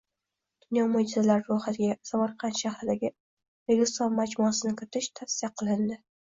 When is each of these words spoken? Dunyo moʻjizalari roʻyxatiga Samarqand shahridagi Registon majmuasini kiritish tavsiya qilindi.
Dunyo 0.61 0.85
moʻjizalari 0.93 1.45
roʻyxatiga 1.49 1.97
Samarqand 2.13 2.59
shahridagi 2.63 3.13
Registon 3.13 4.19
majmuasini 4.23 4.77
kiritish 4.83 5.15
tavsiya 5.23 5.55
qilindi. 5.61 6.05